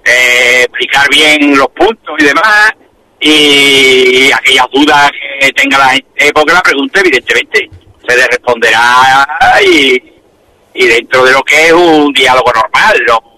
eh, 0.05 0.63
explicar 0.63 1.07
bien 1.11 1.57
los 1.57 1.69
puntos 1.69 2.17
y 2.19 2.25
demás, 2.25 2.73
y 3.21 4.33
aquellas 4.33 4.67
dudas 4.73 5.11
que 5.41 5.51
tenga 5.53 5.77
la 5.77 5.89
gente, 5.89 6.33
porque 6.33 6.53
la 6.55 6.63
pregunta 6.63 7.01
evidentemente 7.01 7.69
se 8.07 8.17
le 8.17 8.27
responderá 8.27 8.97
y, 9.63 10.03
y 10.75 10.87
dentro 10.87 11.25
de 11.25 11.33
lo 11.33 11.43
que 11.43 11.67
es 11.67 11.73
un 11.73 12.13
diálogo 12.15 12.53
normal, 12.55 12.97
¿no? 13.07 13.29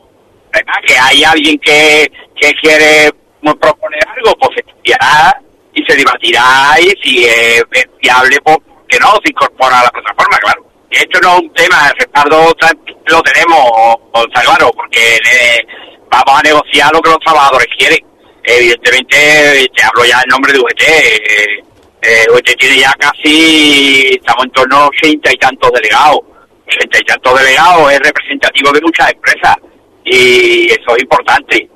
que 0.86 0.98
hay 0.98 1.24
alguien 1.24 1.58
que, 1.58 2.10
que 2.40 2.52
quiere 2.54 3.10
proponer 3.42 4.00
algo, 4.16 4.34
pues 4.40 4.50
se 4.54 4.60
estudiará 4.60 5.40
y 5.74 5.84
se 5.84 5.96
debatirá 5.96 6.76
y 6.80 6.92
si 7.02 7.24
es 7.24 7.64
viable, 8.00 8.38
pues 8.42 8.58
que 8.88 8.98
no 8.98 9.12
se 9.22 9.30
incorpora 9.30 9.80
a 9.80 9.84
la 9.84 9.90
plataforma, 9.90 10.38
claro. 10.38 10.66
Y 10.90 10.96
esto 10.96 11.20
no 11.22 11.34
es 11.34 11.40
un 11.42 11.54
tema, 11.54 11.92
respaldo 11.96 12.56
lo 13.06 13.22
tenemos, 13.22 13.70
está 14.26 14.42
claro, 14.42 14.70
porque 14.74 15.18
vamos 16.10 16.40
a 16.40 16.42
negociar 16.42 16.92
lo 16.92 17.00
que 17.00 17.10
los 17.10 17.18
trabajadores 17.20 17.68
quieren. 17.78 17.98
Evidentemente, 18.42 19.68
te 19.74 19.82
hablo 19.82 20.04
ya 20.04 20.20
en 20.22 20.28
nombre 20.30 20.52
de 20.52 20.58
UGT. 20.58 20.82
Eh, 20.82 21.64
eh 22.02 22.26
UGT 22.32 22.56
tiene 22.58 22.78
ya 22.78 22.92
casi, 22.98 24.18
estamos 24.20 24.44
en 24.44 24.50
torno 24.50 24.76
a 24.76 24.86
ochenta 24.88 25.32
y 25.32 25.36
tantos 25.36 25.70
delegados. 25.72 26.20
Ochenta 26.66 26.98
y 26.98 27.04
tantos 27.04 27.38
delegados 27.38 27.92
es 27.92 28.00
representativo 28.00 28.72
de 28.72 28.80
muchas 28.80 29.12
empresas 29.12 29.56
y 30.04 30.70
eso 30.70 30.96
es 30.96 31.02
importante. 31.02 31.68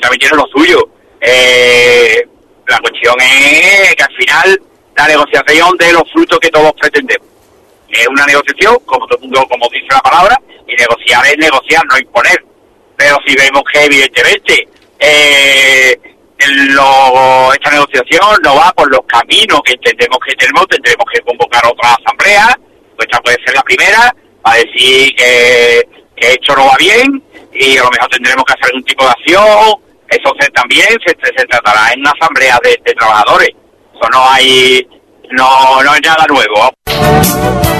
También 0.00 0.20
tiene 0.20 0.36
lo 0.36 0.46
suyo. 0.46 0.88
Eh, 1.20 2.26
la 2.66 2.78
cuestión 2.78 3.14
es 3.20 3.94
que 3.94 4.02
al 4.02 4.16
final 4.16 4.62
la 4.96 5.08
negociación 5.08 5.76
de 5.76 5.92
los 5.92 6.02
frutos 6.12 6.38
que 6.38 6.48
todos 6.50 6.72
pretendemos. 6.80 7.26
Es 7.88 8.06
una 8.08 8.26
negociación, 8.26 8.76
como 8.84 9.06
todo 9.06 9.18
el 9.18 9.24
mundo, 9.24 9.46
como 9.48 9.68
dice 9.70 9.86
la 9.90 10.00
palabra, 10.00 10.40
y 10.66 10.74
negociar 10.74 11.26
es 11.26 11.38
negociar, 11.38 11.84
no 11.86 11.98
imponer. 11.98 12.44
Pero 12.96 13.16
si 13.26 13.36
vemos 13.36 13.62
que 13.72 13.84
evidentemente 13.84 14.68
eh, 14.98 16.00
esta 16.38 17.70
negociación 17.70 18.38
no 18.42 18.56
va 18.56 18.72
por 18.72 18.90
los 18.90 19.00
caminos 19.06 19.60
que 19.64 19.72
entendemos 19.72 20.18
que 20.26 20.34
tenemos, 20.34 20.66
tendremos 20.68 21.06
que 21.12 21.20
convocar 21.20 21.66
otra 21.66 21.94
asamblea, 21.94 22.58
pues 22.96 23.08
esta 23.10 23.20
puede 23.20 23.36
ser 23.44 23.54
la 23.54 23.62
primera, 23.62 24.14
para 24.42 24.56
decir 24.56 25.14
que, 25.16 25.88
que 26.16 26.28
esto 26.32 26.54
no 26.56 26.66
va 26.66 26.76
bien, 26.78 27.22
y 27.58 27.78
a 27.78 27.82
lo 27.82 27.90
mejor 27.90 28.08
tendremos 28.10 28.44
que 28.44 28.52
hacer 28.52 28.66
algún 28.66 28.84
tipo 28.84 29.04
de 29.04 29.10
acción, 29.10 29.86
eso 30.08 30.32
también 30.54 30.88
se, 31.04 31.14
tratará 31.14 31.92
en 31.92 32.00
una 32.00 32.12
asamblea 32.12 32.58
de, 32.62 32.94
trabajadores. 32.94 33.48
Eso 33.48 34.10
no 34.12 34.30
hay, 34.30 34.86
no, 35.30 35.82
no 35.82 35.92
hay 35.92 36.00
nada 36.00 36.24
nuevo. 36.28 37.75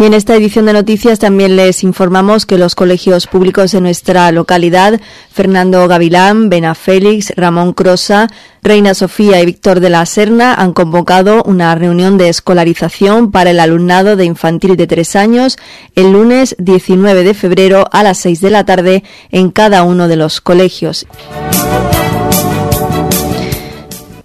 Y 0.00 0.06
en 0.06 0.14
esta 0.14 0.34
edición 0.34 0.64
de 0.64 0.72
noticias 0.72 1.18
también 1.18 1.56
les 1.56 1.84
informamos 1.84 2.46
que 2.46 2.56
los 2.56 2.74
colegios 2.74 3.26
públicos 3.26 3.70
de 3.72 3.82
nuestra 3.82 4.32
localidad, 4.32 4.98
Fernando 5.30 5.86
Gavilán, 5.88 6.48
Bena 6.48 6.74
Félix, 6.74 7.34
Ramón 7.36 7.74
Crosa, 7.74 8.28
Reina 8.62 8.94
Sofía 8.94 9.42
y 9.42 9.44
Víctor 9.44 9.80
de 9.80 9.90
la 9.90 10.06
Serna, 10.06 10.54
han 10.54 10.72
convocado 10.72 11.42
una 11.42 11.74
reunión 11.74 12.16
de 12.16 12.30
escolarización 12.30 13.30
para 13.30 13.50
el 13.50 13.60
alumnado 13.60 14.16
de 14.16 14.24
infantil 14.24 14.78
de 14.78 14.86
tres 14.86 15.16
años 15.16 15.58
el 15.94 16.12
lunes 16.12 16.56
19 16.58 17.22
de 17.22 17.34
febrero 17.34 17.86
a 17.92 18.02
las 18.02 18.16
6 18.20 18.40
de 18.40 18.50
la 18.50 18.64
tarde 18.64 19.04
en 19.30 19.50
cada 19.50 19.82
uno 19.82 20.08
de 20.08 20.16
los 20.16 20.40
colegios. 20.40 21.06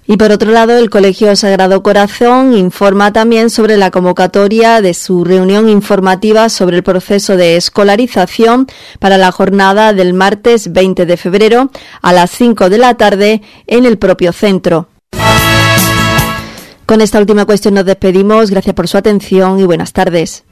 Y 0.07 0.17
por 0.17 0.31
otro 0.31 0.51
lado, 0.51 0.77
el 0.77 0.91
Colegio 0.91 1.35
Sagrado 1.35 1.81
Corazón 1.81 2.55
informa 2.55 3.11
también 3.11 3.49
sobre 3.49 3.75
la 3.75 3.89
convocatoria 3.89 4.81
de 4.81 4.93
su 4.93 5.23
reunión 5.23 5.67
informativa 5.67 6.49
sobre 6.49 6.77
el 6.77 6.83
proceso 6.83 7.37
de 7.37 7.55
escolarización 7.55 8.67
para 8.99 9.17
la 9.17 9.31
jornada 9.31 9.93
del 9.93 10.13
martes 10.13 10.71
20 10.71 11.07
de 11.07 11.17
febrero 11.17 11.71
a 12.03 12.13
las 12.13 12.29
5 12.31 12.69
de 12.69 12.77
la 12.77 12.93
tarde 12.95 13.41
en 13.65 13.85
el 13.85 13.97
propio 13.97 14.31
centro. 14.31 14.89
Con 16.85 17.01
esta 17.01 17.19
última 17.19 17.45
cuestión 17.45 17.73
nos 17.73 17.85
despedimos. 17.85 18.51
Gracias 18.51 18.75
por 18.75 18.87
su 18.87 18.97
atención 18.97 19.59
y 19.59 19.65
buenas 19.65 19.91
tardes. 19.91 20.44